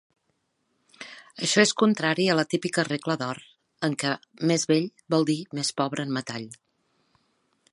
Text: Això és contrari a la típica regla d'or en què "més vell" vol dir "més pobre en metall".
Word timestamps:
Això 1.47 1.65
és 1.65 1.73
contrari 1.81 2.25
a 2.31 2.37
la 2.39 2.45
típica 2.53 2.85
regla 2.87 3.17
d'or 3.23 3.41
en 3.89 3.97
què 4.05 4.15
"més 4.53 4.65
vell" 4.73 4.89
vol 5.15 5.29
dir 5.31 5.39
"més 5.59 5.73
pobre 5.83 6.07
en 6.09 6.17
metall". 6.19 6.49